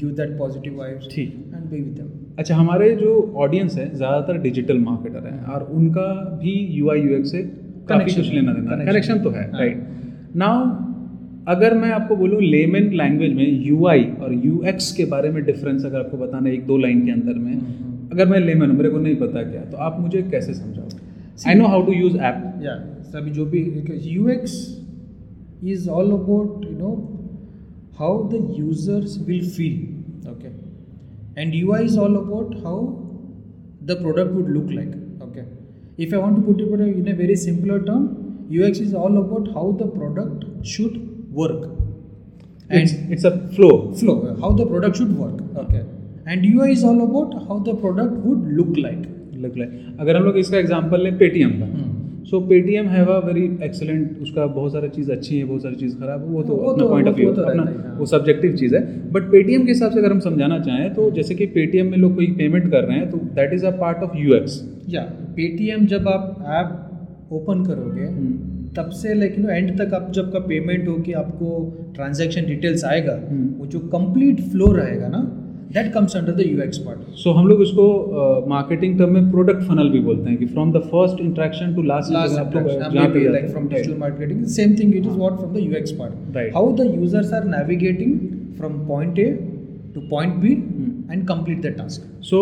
give 0.00 0.10
that 0.20 0.36
positive 0.38 0.78
vibes 0.78 1.08
ठीक। 1.14 1.34
एंड 1.54 1.64
बी 1.64 1.76
विद 1.76 1.92
देम 1.94 2.08
अच्छा 2.38 2.56
हमारे 2.56 2.90
जो 2.96 3.12
audience 3.44 3.76
है 3.78 3.86
ज़्यादातर 3.96 4.38
digital 4.42 4.78
marketer 4.80 5.28
हैं 5.28 5.44
और 5.54 5.68
उनका 5.74 6.08
भी 6.40 6.56
यूआई 6.78 7.00
यूएक्स 7.00 7.30
से 7.30 7.42
काफ़ी 7.88 8.14
कुछ 8.14 8.32
लेना 8.32 8.52
देना. 8.52 8.84
कनेक्शन 8.84 9.18
तो 9.20 9.30
है 9.30 9.50
हाँ। 9.50 9.60
राइट 9.60 10.34
नाउ 10.36 10.64
अगर 11.48 11.74
मैं 11.74 11.90
आपको 11.92 12.16
बोलूँ 12.16 12.40
लेमन 12.42 12.90
लैंग्वेज 12.96 13.32
में 13.34 13.64
यूआई 13.64 14.04
और 14.20 14.34
यूएक्स 14.34 14.92
के 14.92 15.04
बारे 15.06 15.30
में 15.30 15.42
डिफरेंस 15.44 15.84
अगर 15.84 15.98
आपको 15.98 16.18
बताना 16.18 16.48
है 16.48 16.54
एक 16.54 16.66
दो 16.66 16.76
लाइन 16.76 17.04
के 17.06 17.12
अंदर 17.12 17.34
में 17.34 17.52
हम्म। 17.52 18.08
अगर 18.12 18.28
मैं 18.28 18.40
लेमन 18.40 18.70
हूँ 18.70 18.76
मेरे 18.76 18.90
को 18.90 18.98
नहीं 18.98 19.16
पता 19.16 19.42
क्या 19.50 19.64
तो 19.70 19.76
आप 19.88 20.00
मुझे 20.00 20.22
कैसे 20.30 20.54
समझाओ 20.54 20.88
I 21.48 21.54
know 21.54 21.66
how 21.66 21.86
to 21.86 21.92
use 21.92 22.16
app 22.30 22.42
yeah 22.64 22.78
सभी 23.10 23.30
जो 23.30 23.44
भी 23.46 23.62
UX 24.14 24.56
is 25.64 25.86
all 25.88 26.10
about 26.12 26.64
you 26.64 26.76
know 26.78 26.94
how 27.98 28.10
the 28.30 28.40
users 28.54 29.18
will 29.20 29.44
feel 29.50 29.76
okay 30.26 30.52
and 31.36 31.54
UI 31.54 31.84
is 31.84 31.96
all 31.96 32.16
about 32.16 32.58
how 32.64 32.76
the 33.82 33.96
product 33.96 34.32
would 34.32 34.50
look 34.50 34.70
like 34.70 34.90
okay 34.90 35.03
if 35.97 36.13
I 36.13 36.23
want 36.23 36.39
to 36.39 36.43
put 36.47 36.79
it 36.79 36.97
in 37.01 37.07
a 37.13 37.15
very 37.21 37.35
simpler 37.45 37.79
term 37.85 38.07
UX 38.59 38.79
is 38.79 38.93
all 39.03 39.17
about 39.21 39.49
how 39.55 39.65
the 39.81 39.87
product 39.97 40.45
should 40.73 40.95
work 41.41 41.61
and 42.69 43.11
it's 43.13 43.25
a 43.25 43.31
flow 43.55 43.69
flow 44.01 44.17
how 44.43 44.51
the 44.59 44.67
product 44.73 45.01
should 45.01 45.13
work 45.21 45.39
okay 45.63 45.83
and 46.31 46.49
UI 46.49 46.71
is 46.77 46.83
all 46.89 46.99
about 47.05 47.37
how 47.47 47.57
the 47.69 47.75
product 47.85 48.19
would 48.27 48.43
look 48.59 48.75
like 48.87 49.07
लग 49.45 49.57
रहा 49.57 49.67
है 49.69 49.97
अगर 49.99 50.17
हम 50.17 50.23
लोग 50.23 50.37
इसका 50.37 50.57
example 50.57 51.03
लें 51.03 51.17
Paytm 51.17 51.51
का 51.59 51.67
Hmm. 51.73 51.92
So 52.24 52.40
Paytm 52.42 52.86
have 52.88 53.08
a 53.08 53.18
very 53.26 53.42
excellent 53.62 54.20
उसका 54.22 54.46
बहुत 54.48 54.72
सारी 54.72 54.88
चीज़ 54.88 55.10
अच्छी 55.12 55.38
है 55.38 55.44
बहुत 55.44 55.62
सारी 55.62 55.74
चीज़ 55.76 55.96
खराब 55.98 56.20
है 56.20 56.26
वो 56.28 56.42
तो 56.42 56.54
वो 56.54 56.70
अपना 56.70 56.82
तो- 56.82 56.90
पॉइंट 56.90 57.08
ऑफ़ 57.08 57.14
तो- 57.14 57.20
व्यू 57.20 57.28
वो 57.28 57.34
तो 57.34 57.42
अपना 57.42 57.62
रहता 57.62 57.70
ही 57.70 57.76
है, 57.76 57.88
हाँ। 57.88 57.98
वो 57.98 58.06
सब्जेक्टिव 58.06 58.54
चीज़ 58.56 58.74
है 58.74 58.82
बट 59.12 59.30
पेटीएम 59.30 59.64
के 59.64 59.70
हिसाब 59.70 59.92
से 59.92 59.98
अगर 59.98 60.12
हम 60.12 60.20
समझाना 60.20 60.58
चाहें 60.60 60.94
तो 60.94 61.10
जैसे 61.10 61.34
कि 61.34 61.46
पेटीएम 61.56 61.90
में 61.90 61.98
लोग 61.98 62.14
कोई 62.14 62.26
पेमेंट 62.38 62.70
कर 62.70 62.84
रहे 62.84 62.98
हैं 62.98 63.10
तो 63.10 63.18
that 63.34 63.52
is 63.52 63.66
a 63.66 63.70
part 63.78 64.02
of 64.02 64.16
U 64.16 64.34
X 64.34 64.58
या 64.88 65.02
पेटीएम 65.36 65.86
जब 65.86 66.08
आप 66.08 66.44
ऐप 66.54 67.32
ओपन 67.32 67.64
करोगे 67.64 68.08
तब 68.76 68.90
से 68.92 69.14
लेकिन 69.14 69.50
एंड 69.50 69.78
तक 69.78 69.94
आप 69.94 70.10
जब 70.12 70.32
का 70.32 70.38
पेमेंट 70.46 70.88
हो 70.88 70.94
कि 70.98 71.12
आपको 71.18 71.48
ट्रांजैक्शन 71.94 72.46
डिटेल्स 72.46 72.84
आएगा 72.84 73.12
हम्म। 73.30 73.48
वो 73.58 73.66
जो 73.66 73.78
कंप्लीट 73.90 74.40
फ्लो 74.50 74.72
रहेगा 74.72 75.08
ना 75.08 75.20
that 75.72 75.92
comes 75.92 76.16
under 76.16 76.32
the 76.32 76.46
UX 76.46 76.78
part 76.86 77.16
so 77.22 77.32
हम 77.38 77.46
लोग 77.48 77.62
इसको 77.62 77.86
मार्केटिंग 78.48 78.98
टर्म 78.98 79.12
में 79.14 79.30
प्रोडक्ट 79.30 79.62
फनल 79.68 79.88
भी 79.90 80.00
बोलते 80.08 80.30
हैं 80.30 80.38
कि 80.38 80.46
from 80.46 80.72
the 80.72 80.82
first 80.92 81.20
interaction 81.20 81.74
to 81.74 81.82
last 81.82 82.12
digital 83.74 83.98
marketing 83.98 84.44
same 84.54 84.76
thing 84.76 84.94
it 85.00 85.06
is 85.06 85.16
what 85.22 85.40
from 85.40 85.52
the 85.54 85.62
ux 85.64 85.92
part. 85.98 86.12
Right. 86.36 86.52
how 86.52 86.64
the 86.80 86.86
users 86.86 87.32
are 87.32 87.44
navigating 87.56 88.14
from 88.58 88.78
point 88.86 89.18
a 89.26 89.28
to 89.94 90.06
point 90.12 90.40
b 90.44 90.54
Hmm. 90.54 91.12
and 91.12 91.26
complete 91.28 91.60
the 91.66 91.72
task. 91.80 92.06
So 92.30 92.38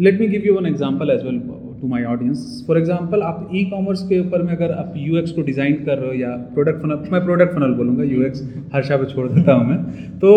let 0.00 0.20
me 0.20 0.26
give 0.28 0.42
you 0.46 0.54
one 0.54 0.66
example 0.66 1.10
as 1.10 1.24
well 1.24 1.38
to 1.80 1.88
my 1.88 2.04
audience 2.04 2.64
for 2.66 2.78
example 2.78 3.22
आप 3.22 3.50
e 3.54 3.64
commerce 3.70 4.02
के 4.08 4.20
ऊपर 4.20 4.42
में 4.42 4.52
अगर 4.52 4.72
आप 4.72 4.92
you 4.96 5.16
x 5.18 5.32
को 5.32 5.42
design 5.42 5.74
कर 5.84 5.98
रहे 5.98 6.08
हो 6.08 6.14
या 6.20 6.30
प्रोडक्ट 6.54 6.82
फनल 6.82 7.08
मैं 7.12 7.24
प्रोडक्ट 7.24 7.54
फनल 7.54 7.74
बोलूँगा 7.76 8.04
यू 8.12 8.22
एक्स 8.26 8.42
हर्षा 8.74 8.96
पे 8.96 9.06
छोड़ 9.12 9.28
देता 9.28 9.52
हूँ 9.52 9.68
मैं। 9.68 9.78
तो 10.18 10.30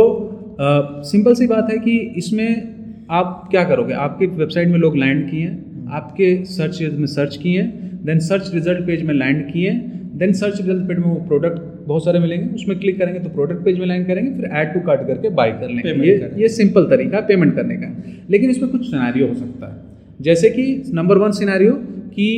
सिंपल 1.03 1.33
सी 1.33 1.47
बात 1.47 1.71
है 1.71 1.77
कि 1.77 1.97
इसमें 2.17 2.73
आप 3.11 3.47
क्या 3.51 3.63
करोगे? 3.63 3.93
आपकी 3.93 4.25
वेबसाइट 4.27 4.67
में 4.67 4.77
लोग 4.79 4.95
लैंड 4.97 5.29
किए 5.31 5.41
हैं 5.41 5.87
आपके 5.93 6.35
सर्च 6.45 6.81
में 6.93 7.05
सर्च 7.07 7.37
किए 7.37 7.61
हैं 7.61 7.99
देन 8.05 8.19
सर्च 8.19 8.51
रिज़ल्ट 8.53 8.85
पेज 8.87 9.03
में 9.03 9.13
लैंड 9.13 9.51
किए 9.53 9.69
हैं 9.69 10.17
देन 10.17 10.33
सर्च 10.33 10.61
रिज़ल्ट 10.61 10.87
पेज 10.87 10.97
में 10.97 11.05
वो 11.05 11.15
प्रोडक्ट 11.27 11.61
बहुत 11.87 12.05
सारे 12.05 12.19
मिलेंगे 12.19 12.53
उसमें 12.55 12.77
क्लिक 12.79 12.97
करेंगे 12.99 13.19
तो 13.19 13.29
प्रोडक्ट 13.29 13.63
पेज 13.65 13.79
में 13.79 13.85
लैंड 13.85 14.05
करेंगे 14.07 14.31
फिर 14.33 14.49
ऐड 14.51 14.73
टू 14.73 14.79
कार्ट 14.79 15.07
करके 15.07 15.29
बाय 15.29 15.51
कर 15.51 15.69
लेंगे। 15.69 16.09
ये। 16.09 16.31
ये 16.37 16.47
सिंपल 16.47 16.85
तरीका 16.85 17.17
है 17.17 17.25
पेमेंट 17.27 17.55
करने 17.55 17.75
का। 17.75 18.03
लेकिन 18.29 18.49
इसमें 18.49 18.71
कुछ 18.71 18.89
सिनारियो 18.91 19.27
हो 19.27 19.33
सकता 19.33 19.73
है। 19.73 19.81
जैसे 20.21 20.49
कि 20.49 20.91
नंबर 20.93 21.17
वन 21.17 21.31
सिनेरियो 21.31 21.73
कि 22.09 22.29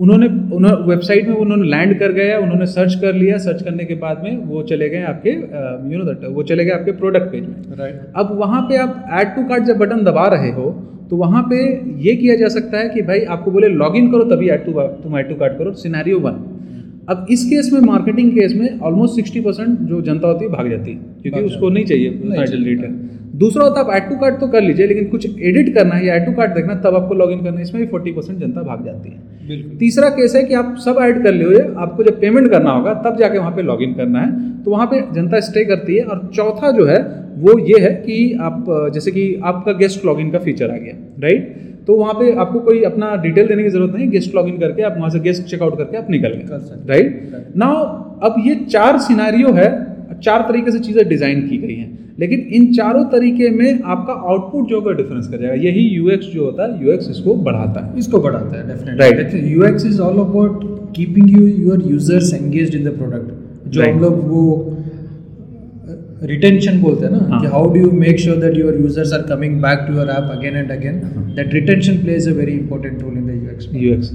उन्होंने 0.00 0.26
उन्होंने 0.56 0.82
वेबसाइट 0.84 1.28
में 1.28 1.34
उन्होंने 1.36 1.66
लैंड 1.70 1.98
कर 1.98 2.12
गया 2.12 2.38
उन्होंने 2.38 2.66
सर्च 2.66 2.94
कर 3.00 3.14
लिया 3.14 3.38
सर्च 3.46 3.62
करने 3.62 3.84
के 3.84 3.94
बाद 4.04 4.22
में 4.24 4.36
वो 4.44 4.62
चले 4.70 4.88
गए 4.88 5.02
आपके 5.08 5.30
यू 5.92 5.98
नो 5.98 6.04
दैट 6.04 6.24
वो 6.36 6.42
चले 6.50 6.64
गए 6.64 6.72
आपके 6.72 6.92
प्रोडक्ट 7.00 7.32
पेज 7.32 7.42
में। 7.42 7.76
Right 7.78 7.94
right. 7.94 8.14
अब 8.16 8.38
वहाँ 8.38 8.62
पे 8.62 8.76
आप 8.76 9.04
ऐड 9.20 9.34
टू 9.36 9.44
कार्ड 9.48 9.64
जब 9.64 9.78
बटन 9.78 10.04
दबा 10.04 10.26
रहे 10.36 10.50
हो 10.52 10.70
तो 11.10 11.16
वहाँ 11.16 11.42
पे 11.50 11.58
ये 12.02 12.14
किया 12.16 12.36
जा 12.36 12.48
सकता 12.54 12.78
है 12.78 12.88
कि 12.88 13.02
भाई 13.02 13.20
आपको 13.36 13.50
बोले 13.50 13.68
लॉग 13.76 13.96
इन 13.96 14.10
करो 14.12 14.24
तभी 14.30 14.48
ऐड 14.56 14.64
टू 14.66 14.72
तुम 15.02 15.18
ऐड 15.18 15.28
टू 15.28 15.34
कार्ड 15.36 15.58
करो 15.58 15.72
सिनारियो 15.78 16.18
वन 16.18 16.42
अब 17.08 17.26
इस 17.30 17.44
केस 17.44 17.70
में 17.72 17.80
मार्केटिंग 17.82 18.30
केस 18.32 18.54
में 18.54 18.78
ऑलमोस्ट 18.80 19.14
सिक्सटी 19.14 19.40
परसेंट 19.40 19.78
जो 19.80 20.00
जनता 20.02 20.28
होती 20.28 20.44
है 20.44 20.50
भाग 20.50 20.68
जाती 20.70 20.90
है 20.90 20.98
क्योंकि 21.22 21.40
उसको 21.42 21.68
नहीं 21.68 21.84
चाहिए 21.84 22.10
टाइटल 22.10 22.46
चाहिए, 22.46 22.64
डिटेल 22.66 23.18
दूसरा 23.40 23.64
होता 23.64 23.80
है 23.80 23.86
आप 23.86 23.92
ऐड 23.94 24.08
टू 24.10 24.16
कार्ड 24.16 24.38
तो 24.40 24.46
कर 24.48 24.62
लीजिए 24.62 24.86
लेकिन 24.86 25.06
कुछ 25.08 25.26
एडिट 25.40 25.74
करना 25.74 25.94
है 25.94 26.06
या 26.06 26.14
ऐड 26.14 26.26
टू 26.26 26.32
कार्ड 26.32 26.54
देखना 26.54 26.74
तब 26.82 26.94
आपको 26.94 27.14
लॉग 27.14 27.30
इन 27.32 27.38
करना 27.38 27.56
है। 27.56 27.62
इसमें 27.62 27.82
भी 27.82 27.88
फोर्टी 27.90 28.12
परसेंट 28.12 28.38
जनता 28.38 28.62
भाग 28.62 28.84
जाती 28.84 29.10
है। 29.10 29.78
तीसरा 29.78 30.08
केस 30.10 30.34
है 30.36 30.42
कि 30.44 30.54
आप 30.54 30.74
सब 30.78 30.98
ऐड 31.02 31.22
कर 31.24 31.34
लिए 31.34 31.60
आपको 31.76 32.04
जब 32.04 32.20
पेमेंट 32.20 32.50
करना 32.50 32.70
होगा 32.70 32.94
तब 33.06 33.16
जाके 33.18 33.38
वहाँ 33.38 33.52
पे 33.52 33.62
लॉग 33.62 33.82
इन 33.82 33.94
करना 33.94 34.20
है। 34.20 34.62
तो 34.62 34.70
वहाँ 34.70 34.86
पे 34.86 35.00
जनता 35.14 35.40
स्टे 35.40 35.64
करती 35.64 35.96
है 35.96 36.04
और 36.04 36.30
चौथा 36.34 36.70
जो 36.72 36.86
है 36.86 36.98
वो 37.38 37.58
ये 37.66 37.80
है 37.80 37.94
कि 37.96 38.32
आप 38.42 38.64
जैसे 38.94 39.10
कि 39.10 39.34
आपका 39.44 39.72
गेस्ट 39.74 40.04
लॉगिन 40.06 40.30
का 40.30 40.38
फीचर 40.40 40.70
आ 40.70 40.76
गया 40.76 40.94
राइट 41.18 41.69
तो 41.86 41.96
वहाँ 41.96 42.14
पे 42.14 42.32
आपको 42.36 42.60
कोई 42.60 42.82
अपना 42.84 43.14
डिटेल 43.22 43.46
देने 43.48 43.62
की 43.62 43.68
ज़रूरत 43.70 43.94
नहीं 43.94 44.08
गेस्ट 44.10 44.34
लॉगिन 44.34 44.58
करके 44.58 44.82
आप 44.82 44.94
वहाँ 44.96 45.10
से 45.10 45.20
गेस्ट 45.20 45.42
चेकआउट 45.44 45.78
करके 45.78 45.96
आप 45.96 46.10
निकल 46.10 46.28
गए। 46.30 46.58
राइट. 46.88 47.52
नाउ 47.56 47.84
अब 48.22 48.42
ये 48.46 48.54
चार 48.66 48.98
सिनारियो 49.00 49.52
है 49.54 49.68
चार 50.20 50.42
तरीके 50.48 50.70
से 50.70 50.78
चीज़ें 50.80 51.08
डिज़ाइन 51.08 51.48
की 51.48 51.58
गई 51.58 51.74
हैं। 51.74 51.98
लेकिन 52.18 52.40
इन 52.52 52.72
चारों 52.74 53.04
तरीके 53.10 53.48
में 53.50 53.80
आपका 53.84 54.12
आउटपुट 54.30 54.68
जो 54.68 54.76
होगा 54.76 54.92
डिफरेंस 54.94 55.28
कर 55.28 55.36
जाएगा। 55.36 55.54
यही 55.62 55.82
यूएक्स 55.88 56.26
जो 56.26 56.44
होता 56.44 56.64
है 56.64 56.84
यूएक्स 56.84 57.10
इसको 57.10 57.34
बढ़ाता 57.44 57.84
है। 57.86 57.98
इसको 57.98 58.18
बढ़ाता 58.20 58.56
है 58.56 58.66
definitely 58.68 59.06
right. 59.06 59.50
UX 59.50 59.86
is 59.86 60.00
all 60.00 60.18
about 60.20 60.64
keeping 60.96 61.30
you 61.30 61.46
your 61.46 61.86
users 61.90 62.32
engaged 62.34 62.74
in 62.74 62.84
the 62.84 62.96
product 62.98 63.68
जो 63.68 63.82
हम 63.82 64.00
लोग 64.00 64.20
वो 64.28 64.42
रिटेंशन 66.22 66.80
बोलते 66.80 67.04
हैं 67.04 67.12
ना 67.12 67.18
हाँ. 67.28 67.40
कि 67.40 67.46
how 67.46 67.72
do 67.72 67.80
you 67.80 67.90
make 67.92 68.18
sure 68.20 68.36
that 68.36 68.56
your 68.56 68.78
users 68.80 69.12
are 69.12 69.22
coming 69.28 69.60
back 69.62 69.84
to 69.88 69.94
your 69.94 70.08
app 70.10 70.30
again 70.30 70.56
and 70.56 70.70
again 70.70 71.00
that 71.36 71.54
retention 71.54 71.98
plays 71.98 72.28
a 72.28 72.32
very 72.34 72.52
important 72.52 73.02
role 73.02 73.16
in 73.18 73.26
the 73.26 73.42
UX 73.44 73.68
UX 73.74 74.12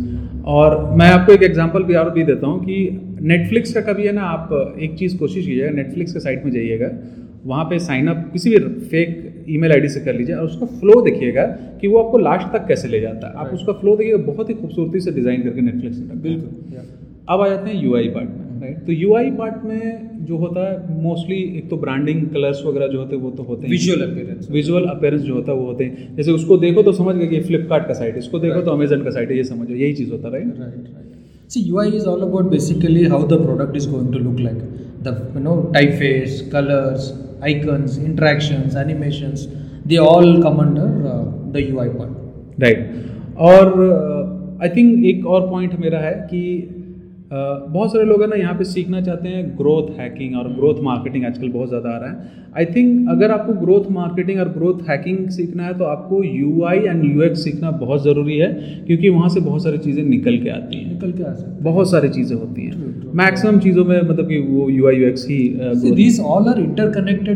और 0.56 0.80
मैं 0.98 1.10
आपको 1.12 1.34
एक 1.34 1.44
एग्जांपल 1.44 1.84
भी 1.84 1.96
और 1.96 2.10
भी 2.12 2.24
देता 2.24 2.48
हूँ 2.48 2.64
कि 2.66 2.78
नेटफ्लिक्स 3.24 3.74
का 3.74 3.82
कभी 3.84 4.08
है 4.08 4.12
ना 4.14 4.24
आप 4.32 4.50
एक 4.80 4.98
चीज़ 4.98 5.18
कोशिश 5.18 5.46
कीजिएगा 5.46 5.70
नेटफ्लिक्स 5.76 6.14
के 6.14 6.20
साइट 6.20 6.46
में 6.46 6.52
जाइएगा 6.52 6.90
वहाँ 7.46 7.64
पे 7.66 7.78
साइन 7.80 8.08
अप 8.08 8.30
किसी 8.34 8.50
भी 8.50 8.58
फेक 8.90 9.46
ईमेल 9.50 9.72
आईडी 9.72 9.90
से 9.90 10.00
कर 10.00 10.14
लीजिए 10.16 10.36
और 10.36 10.46
उसका 10.46 10.66
फ्लो 10.78 11.02
देखिएगा 11.02 11.44
कि 11.82 11.88
वो 11.88 11.98
आपको 12.00 12.18
लास्ट 12.20 12.48
तक 12.54 12.66
कैसे 12.68 12.88
ले 12.88 13.00
जाता 13.02 13.28
है। 13.28 13.34
आप 13.36 13.54
उसका 13.54 13.74
फ्लो 13.74 13.96
देखिएगा 13.96 14.18
बहुत 14.24 14.50
ही 14.50 14.54
खूबसूरती 14.54 15.00
से 15.00 15.12
डिज़ाइन 15.12 15.42
करके 15.42 15.62
नेटफ्लिक्स 15.62 15.98
ने 15.98 16.06
है। 16.06 16.22
बिल्कुल 16.22 16.78
अब 17.30 17.42
आ 17.42 17.48
जाते 17.50 17.70
हैं 17.70 17.84
यूआई 17.84 18.08
पार्ट 18.10 18.30
में। 18.30 18.45
राइट 18.62 18.86
तो 18.86 18.92
यूआई 18.92 19.30
पार्ट 19.38 19.64
में 19.66 20.26
जो 20.26 20.38
होता 20.38 20.66
है 20.70 21.02
मोस्टली 21.04 21.38
एक 21.58 21.70
तो 21.70 21.78
ब्रांडिंग 21.78 22.22
कलर्स 22.34 22.64
वगैरह 22.66 22.88
जो 22.88 23.00
होते 23.00 23.16
हैं 23.16 23.22
वो 23.24 23.32
तो 23.32 23.44
होते 23.44 23.62
हैं। 23.64 23.72
विजुअल 23.72 24.02
अपीयरेंस 24.10 24.48
विजुअल 24.52 24.86
अपेयरेंस 24.90 25.22
जो 25.22 25.34
होता 25.34 25.52
है 25.52 25.58
वो 25.58 25.66
होते 25.66 25.84
हैं। 25.84 26.16
जैसे 26.16 26.32
उसको 26.32 26.58
देखो 26.58 26.84
तो 26.84 26.92
समझ 27.00 27.16
गए 27.16 27.28
कि 27.28 27.42
फ्लिपकार्ट 27.50 27.88
का 27.88 27.94
साइट 27.94 28.14
है 28.14 28.20
इसको 28.20 28.40
देखो 28.40 28.62
तो 28.62 28.72
अमेजन 28.72 29.04
का 29.04 29.12
साइट 29.18 29.32
है 29.32 29.38
ये 29.38 29.44
समझो 29.44 29.74
यही 29.74 29.94
चीज़ 29.94 30.12
होता 30.12 30.28
है 30.28 30.34
right 30.34 30.60
right 30.64 30.88
right 30.96 31.54
see 31.56 31.62
ui 31.72 31.88
is 31.98 32.06
all 32.12 32.24
about 32.28 32.48
basically 32.52 33.04
how 33.10 33.22
the 33.34 33.38
product 33.42 33.76
is 33.82 33.86
going 33.90 34.12
to 34.14 34.22
look 34.28 34.40
like. 34.46 34.62
The 35.08 35.12
you 35.34 35.42
know 35.48 35.58
typeface 35.74 36.38
colors 36.54 37.04
icons 37.50 37.98
interactions 38.06 38.78
animations 38.84 39.44
they 39.92 40.00
all 40.06 40.30
come 40.46 40.62
under 40.64 40.88
uh, 41.12 41.20
the 41.56 41.66
ui 41.74 41.90
part. 41.98 42.16
Right 42.60 42.80
और 43.50 43.68
I 44.64 44.70
think 44.76 45.06
एक 45.06 45.26
और 45.28 45.48
point 45.50 45.74
मेरा 45.80 46.00
है 46.00 46.14
कि 46.32 46.42
अ, 46.62 46.75
बहुत 47.36 47.92
सारे 47.94 48.06
लोग 48.06 48.22
हैं 48.22 48.28
ना 48.30 48.36
यहाँ 48.36 48.54
पे 48.58 48.64
सीखना 48.64 49.02
चाहते 49.02 49.30
हैं 49.30 49.44
ग्रोथ 49.58 49.88
हैकिंग 50.00 50.36
और 50.38 50.48
ग्रोथ 50.54 50.82
मार्केटिंग 50.84 51.26
आजकल 51.26 51.50
बहुत 51.50 51.70
ज़्यादा 51.70 51.90
आ 51.90 51.98
रहा 51.98 52.10
है। 52.10 52.44
आई 52.58 52.66
थिंक 52.66 53.10
अगर 53.10 53.32
आपको 53.32 53.54
ग्रोथ 53.54 53.90
मार्केटिंग 53.92 54.40
और 54.40 54.50
ग्रोथ 54.50 54.82
हैकिंग 54.90 55.28
सीखना 55.30 55.64
है 55.64 55.78
तो 55.78 55.84
आपको 55.86 56.24
यू 56.24 56.64
आई 56.66 56.80
एंड 56.80 57.04
यूएक्स 57.06 57.44
सीखना 57.44 57.72
बहुत 57.72 58.04
ज़रूरी 58.04 58.38
है 58.38 58.48
क्योंकि 58.88 59.10
वहाँ 59.10 59.30
से 59.30 59.40
बहुत 59.40 59.64
सारी 59.64 59.78
चीज़ें 59.78 60.04
निकल 60.04 60.38
के 60.38 60.50
आती 60.50 60.78
हैं। 60.78 60.94
निकल 60.94 61.12
के 61.12 61.24
आ 61.24 61.34
सकते 61.34 61.64
बहुत 61.64 61.92
सारी 61.92 62.10
चीज़ें 62.10 62.38
होती 62.38 62.66
हैं। 62.66 63.14
मैक्सिमम 63.16 63.60
चीज़ों 63.60 63.86
में 63.86 64.02
मतलब 64.02 64.28
कि 64.30 64.40
वो 64.40 64.70
यू 64.70 64.88
आई 64.88 64.96
यू 64.96 65.08
एक्स 65.08 65.28
ही 65.30 65.40
अ, 65.50 66.24
all 66.26 66.48
are 66.48 66.64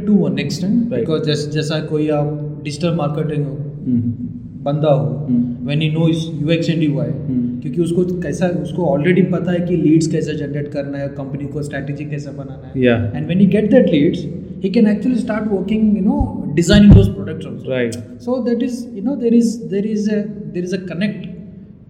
to 0.08 0.16
one 0.16 0.40
extent 0.40 0.92
Right. 0.92 1.02
because 1.02 1.26
जैस, 1.26 1.50
जैसा 1.54 1.80
कोई 1.86 2.10
आप 2.10 2.62
डिजिटल 2.64 2.96
मार्केटिंग 2.96 3.46
हो 3.46 3.54
हम्म, 3.86 4.29
बंदा 4.70 4.90
हो 4.90 5.06
हम्म। 5.28 5.66
When 5.66 5.82
he 5.82 5.90
knows 5.92 6.26
UX 6.42 6.70
and 6.70 6.84
UI 6.84 7.10
hmm. 7.10 7.60
क्योंकि 7.62 7.82
उसको 7.82 8.04
कैसा 8.22 8.48
उसको 8.64 8.86
ऑलरेडी 8.96 9.22
पता 9.38 9.52
है 9.52 9.60
कि 9.68 9.78
लीड्स 9.78 10.08
कैसे 10.12 10.36
जनरेट 10.36 10.72
करना 10.74 10.98
है 10.98 11.08
कंपनी 11.16 11.46
को 11.56 11.64
स्ट्रैटेजी 11.64 12.06
कैसे 12.10 12.32
बनाना 12.38 12.72
है 12.76 13.16
and 13.16 13.26
when 13.26 13.40
he 13.40 13.46
get 13.56 13.72
that 13.72 13.90
leads 13.92 14.28
he 14.62 14.70
can 14.70 14.88
actually 14.92 15.20
start 15.20 15.48
working 15.48 15.84
you 15.96 16.02
know 16.02 16.22
designing 16.56 16.94
those 17.00 17.10
products 17.10 17.46
also 17.46 17.70
Right. 17.74 17.98
so 18.20 18.42
that 18.44 18.62
is 18.62 18.86
you 18.98 19.02
know 19.02 19.16
there 19.16 19.34
is 19.34 19.52
there 19.74 19.86
is 19.86 20.08
a 20.10 20.20
there 20.56 20.64
is 20.70 20.74
a 20.74 20.82
connect 20.92 21.28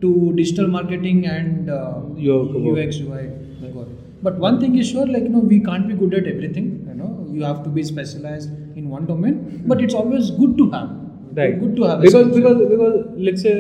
to 0.02 0.12
digital 0.34 0.68
marketing 0.68 1.26
and 1.28 1.70
uh, 1.70 2.02
Your 2.28 2.42
ux 2.74 3.00
ui 3.02 3.26
but 4.22 4.38
one 4.46 4.60
thing 4.62 4.78
is 4.78 4.90
sure 4.92 5.08
like 5.08 5.24
you 5.24 5.34
know 5.36 5.46
we 5.56 5.60
can't 5.68 5.88
be 5.88 5.98
good 6.04 6.14
at 6.22 6.28
everything 6.34 6.68
you 6.90 6.98
know 7.02 7.12
you 7.36 7.44
have 7.50 7.60
to 7.66 7.70
be 7.78 7.84
specialized 7.92 8.50
in 8.80 8.90
one 8.98 9.06
domain 9.12 9.38
but 9.72 9.82
it's 9.86 9.98
always 10.02 10.32
good 10.42 10.58
to 10.62 10.70
have 10.72 10.90
right. 11.34 11.60
Good 11.60 11.76
to 11.78 11.84
have 11.84 12.02
because 12.02 12.28
because 12.36 12.58
because 12.74 12.96
let's 13.28 13.42
say 13.42 13.54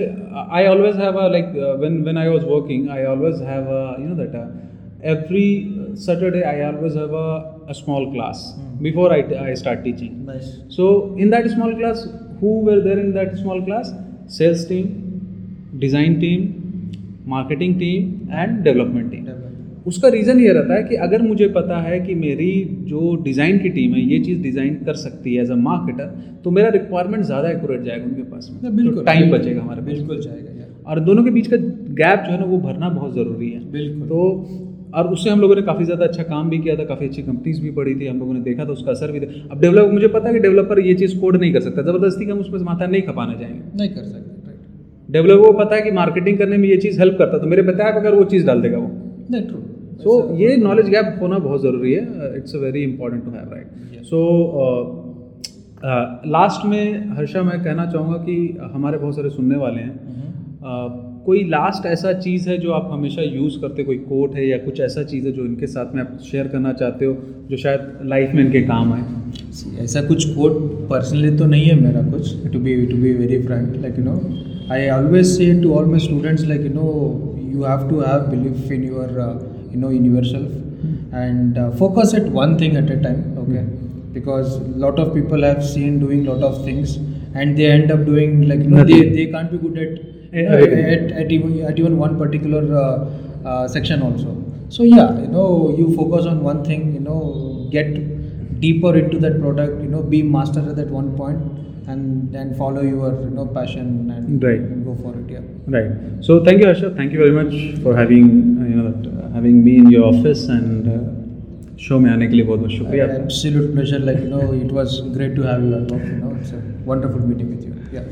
i 0.60 0.66
always 0.66 0.96
have 0.96 1.16
a 1.16 1.28
like 1.36 1.50
uh, 1.66 1.76
when 1.84 2.04
when 2.08 2.18
i 2.18 2.28
was 2.36 2.44
working 2.46 2.90
i 2.90 3.06
always 3.12 3.40
have 3.40 3.68
a 3.80 3.82
you 4.00 4.08
know 4.10 4.16
that 4.22 4.36
uh, 4.42 4.48
every 5.14 5.48
saturday 6.06 6.44
i 6.44 6.56
always 6.70 6.96
have 6.96 7.14
a, 7.14 7.28
a 7.68 7.76
small 7.82 8.12
class 8.14 8.42
Hmm. 8.56 8.84
before 8.88 9.12
I, 9.14 9.20
I 9.50 9.54
start 9.56 9.84
teaching. 9.84 10.26
Nice. 10.26 10.50
So 10.70 11.16
in 11.18 11.30
that 11.32 11.50
small 11.52 11.76
class 11.80 12.08
who 12.40 12.52
were 12.68 12.80
there 12.82 13.00
in 13.00 13.14
that 13.14 13.38
small 13.38 13.62
class? 13.66 13.92
Sales 14.28 14.66
team 14.66 14.88
design 15.80 16.20
team 16.20 16.42
marketing 17.26 17.78
team 17.80 18.30
and 18.32 18.64
development 18.64 19.12
team 19.12 19.26
उसका 19.86 20.08
reason 20.10 20.40
ये 20.40 20.52
रहता 20.54 20.76
है 20.76 20.84
कि 20.84 20.96
अगर 21.04 21.22
मुझे 21.22 21.48
पता 21.50 21.78
है 21.82 22.00
कि 22.00 22.16
मेरी 22.16 22.52
जो 22.86 23.16
डिज़ाइन 23.24 23.58
की 23.60 23.70
टीम 23.70 23.94
है 23.94 24.02
ये 24.04 24.20
चीज़ 24.20 24.42
डिज़ाइन 24.42 24.76
कर 24.86 24.94
सकती 24.96 25.34
है 25.36 25.44
एज 25.44 25.52
अ 25.52 25.56
मार्केटर 25.58 26.06
तो 26.44 26.52
मेरा 26.52 26.70
रिक्वायरमेंट 26.70 27.24
ज़्यादा 27.26 27.50
एक्यूरेट 27.50 27.84
जाएगा 27.84 28.06
उनके 28.06 28.24
पास 28.24 28.50
में। 28.54 28.76
बिल्कुल 28.76 29.04
टाइम 29.06 29.22
बिल्कुल, 29.22 29.40
बचेगा 29.40 29.62
हमारे 29.62 29.82
बिल्कुल 29.84 30.22
जाएगा 30.22 30.52
यार। 30.52 30.68
और 30.86 31.00
दोनों 31.02 31.24
के 31.24 31.32
बीच 31.32 31.48
का 31.48 31.58
गैप 31.58 32.24
जो 32.26 32.32
है 32.32 32.40
ना 32.40 32.46
वो 32.46 32.58
भरना 32.60 32.90
बहुत 32.90 33.14
ज़रूरी 33.16 33.50
है। 33.50 33.60
बिल्कुल। 33.72 34.08
तो 34.08 34.20
और 34.94 35.08
उससे 35.08 35.30
हम 35.30 35.42
लोगों 35.42 35.56
ने 35.56 35.62
काफ़ी 35.64 35.86
ज़्यादा 35.86 36.06
अच्छा 36.06 36.24
काम 36.26 36.50
भी 36.50 36.58
किया 36.60 36.76
था 36.76 36.84
काफ़ी 36.86 37.08
अच्छी 37.08 37.22
कंपनीज़ 37.24 37.62
भी 37.62 37.72
पड़ी 37.72 37.96
थी 37.96 38.08
हम 38.08 38.20
लोगों 38.20 38.34
ने 38.34 38.40
देखा 38.42 38.66
था 38.66 38.72
उसका 38.72 38.92
असर 38.92 39.12
भी 39.12 39.20
था। 39.20 39.28
अब 39.52 39.62
डेवलप 39.62 39.92
मुझे 39.94 40.08
पता 40.10 40.28
है 40.28 40.34
कि 40.34 40.40
डेवलपर 40.40 40.80
ये 40.82 40.94
चीज़ 40.96 41.20
कोड 41.20 41.38
नहीं 41.38 41.54
कर 41.54 41.62
सकता 41.62 41.82
ज़बरदस्ती 41.84 42.26
हम 42.26 42.40
उसमें 42.40 42.60
माथा 42.62 42.88
नहीं 42.88 43.02
खपाना 43.04 43.34
चाहेंगे 43.34 43.78
नहीं 43.78 43.90
कर 43.90 44.04
सकते 44.04 44.38
डेवलपर 45.10 45.42
को 45.44 45.52
पता 45.54 45.76
है 45.76 45.82
कि 45.82 45.92
मार्केटिंग 45.92 46.38
करने 46.38 46.58
में 46.58 46.68
ये 46.70 46.76
चीज़ 46.78 47.00
हेल्प 47.00 47.16
करता 47.18 47.38
तो 47.38 47.48
मेरे 47.48 47.62
बताया 47.64 47.94
अगर 47.96 48.16
वो 48.16 48.24
चीज़ 48.26 48.46
डाल 48.48 48.62
देगा 48.62 48.78
वो। 48.78 48.88
नहीं 49.32 49.42
ट्रू 49.44 49.60
सो 50.04 50.38
ये 50.38 50.56
नॉलेज 50.58 50.90
गैप 50.90 51.18
होना 51.22 51.38
बहुत 51.40 51.62
ज़रूरी 51.62 51.94
है। 51.94 52.36
It's 52.38 52.56
a 52.56 52.60
very 52.60 52.84
important 52.84 53.24
to 53.26 53.32
have 53.32 53.54
right 53.54 54.04
so 54.04 54.22
last 56.28 56.66
में 56.66 57.10
हर्षा 57.18 57.44
मैं 57.44 57.64
कहना 57.64 57.86
चाहूँगा 57.92 58.18
कि 58.24 58.58
हमारे 58.74 58.98
बहुत 58.98 59.16
सारे 59.16 59.30
सुनने 59.30 59.58
वाले 59.58 59.82
हैं। 59.82 59.94
Uh, 60.60 60.88
कोई 61.26 61.44
लास्ट 61.50 61.86
ऐसा 61.86 62.12
चीज़ 62.14 62.50
है 62.50 62.58
जो 62.58 62.72
आप 62.72 62.90
हमेशा 62.92 63.22
यूज़ 63.22 63.60
करते 63.62 63.84
कोई 63.84 63.98
कोट 63.98 64.36
है 64.36 64.48
या 64.48 64.58
कुछ 64.58 64.80
ऐसा 64.80 65.04
चीज़ 65.04 65.26
है 65.28 65.32
जो 65.32 65.46
इनके 65.46 65.68
साथ 65.68 65.94
में 65.96 66.02
आप 66.02 66.18
शेयर 66.32 66.48
करना 66.48 66.72
चाहते 66.74 67.06
हो 67.06 67.16
जो 67.50 67.58
शायद 67.58 68.00
लाइफ 68.06 68.34
में 68.36 68.44
इनके 68.46 68.62
काम 68.62 68.94
आए? 68.94 69.04
ऐसा 69.84 70.02
कुछ 70.02 70.26
कोट 70.30 70.54
पर्सनली 70.90 71.38
तो 71.38 71.46
नहीं 71.46 71.66
है 71.66 71.80
मेरा 71.82 72.02
कुछ 72.12 72.54
to 72.54 72.60
be 72.60 72.76
to 72.86 72.98
be 72.98 73.14
very 73.14 73.42
frank 73.42 73.76
like 73.76 74.00
you 74.00 74.06
know 74.06 74.20
I 74.72 74.90
always 74.90 75.26
say 75.28 75.52
to 75.62 75.74
all 75.74 75.86
my 75.86 76.00
students 76.00 76.48
like 76.48 76.62
you 76.62 76.74
know 76.74 76.88
you 77.54 77.64
have 77.64 77.88
to 77.90 78.00
have 78.00 78.30
belief 78.32 78.70
in 78.72 78.84
your 78.84 79.10
uh, 79.28 79.34
you 79.72 79.78
know 79.78 79.90
in 79.90 80.06
yourself 80.14 80.50
and 81.12 81.58
uh, 81.58 81.72
focus 81.72 82.14
at 82.14 82.24
one 82.42 82.58
thing 82.58 82.76
at 82.78 82.90
a 82.90 83.02
time 83.02 83.22
okay? 83.44 83.64
Because 84.14 84.56
a 84.58 84.78
lot 84.86 85.00
of 85.00 85.14
people 85.14 85.42
have 85.44 85.64
seen 85.66 86.00
doing 86.00 86.26
lot 86.26 86.42
of 86.44 86.64
things 86.64 86.98
and 87.36 87.58
they 87.58 87.66
end 87.68 87.92
up 87.92 88.06
doing 88.06 88.48
like 88.48 88.60
you 88.60 88.70
know, 88.70 88.84
they, 88.84 89.10
they 89.10 89.28
can't 89.28 89.52
be 89.52 89.58
good 89.58 89.78
at 89.78 89.92
uh, 90.34 90.58
at, 90.94 91.12
at, 91.12 91.32
even, 91.32 91.62
at 91.62 91.78
even 91.80 91.98
one 91.98 92.18
particular 92.18 92.62
uh, 92.76 93.48
uh, 93.48 93.68
section 93.68 94.02
also. 94.02 94.36
So 94.70 94.84
yeah 94.84 95.20
you 95.20 95.28
know 95.28 95.76
you 95.78 95.96
focus 95.96 96.26
on 96.26 96.44
one 96.44 96.64
thing 96.64 96.94
you 96.94 97.00
know 97.00 97.68
get 97.72 97.90
deeper 98.60 98.96
into 98.98 99.18
that 99.20 99.40
product 99.40 99.82
you 99.82 99.88
know 99.90 100.02
be 100.04 100.22
master 100.22 100.60
at 100.70 100.76
that 100.76 100.88
one 100.90 101.16
point. 101.18 101.40
And 101.92 102.34
then 102.34 102.54
follow 102.56 102.82
your 102.82 103.12
you 103.22 103.30
know 103.36 103.46
passion 103.58 103.88
and 104.16 104.44
Right. 104.44 104.66
go 104.88 104.96
for 105.04 105.14
it 105.20 105.32
yeah 105.36 105.48
so 106.28 106.40
thank 106.46 106.62
you 106.62 106.68
Harsha 106.68 106.90
thank 107.00 107.14
you 107.14 107.20
very 107.22 107.36
much 107.36 107.84
for 107.84 107.98
having 107.98 108.30
you 108.72 108.82
know 108.82 109.32
having 109.36 109.64
me 109.64 109.76
in 109.76 109.92
your 109.94 110.06
office 110.06 110.44
and 110.50 110.88
show 111.80 111.96
uh, 111.96 112.02
में 112.02 112.10
आने 112.12 112.28
के 112.28 112.36
लिए 112.36 112.46
बहुत 112.46 112.60
बहुत 112.60 112.72
शुक्रिया 112.72 113.06
आपका 113.06 113.26
absolute 113.26 113.70
pleasure 113.76 114.02
like 114.08 114.24
you 114.24 114.32
know 114.32 114.48
it 114.62 114.74
was 114.80 114.98
great 115.18 115.38
to 115.38 115.46
have 115.50 115.64
you 115.68 115.76
Arnab, 115.76 116.10
you 116.10 116.18
know 116.24 116.34
it's 116.40 116.52
a 116.58 116.64
wonderful 116.92 117.30
meeting 117.30 117.54
with 117.54 117.70
you 117.70 117.78
yeah 117.98 118.10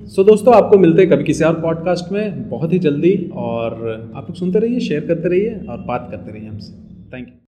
so 0.00 0.22
so, 0.22 0.28
दोस्तों 0.28 0.54
आपको 0.54 0.78
मिलते 0.78 1.02
हैं 1.02 1.10
कभी 1.10 1.24
किसी 1.24 1.44
और 1.44 1.60
पॉडकास्ट 1.60 2.12
में 2.12 2.48
बहुत 2.50 2.72
ही 2.72 2.78
जल्दी 2.88 3.14
और 3.44 3.72
आप 3.92 4.26
लोग 4.28 4.36
सुनते 4.36 4.58
रहिए 4.66 4.80
शेयर 4.88 5.06
करते 5.06 5.28
रहिए 5.28 5.54
और 5.68 5.84
बात 5.88 6.08
करते 6.10 6.30
रहिए 6.32 6.48
हमसे 6.48 6.72
थैंक 7.14 7.26
यू 7.28 7.43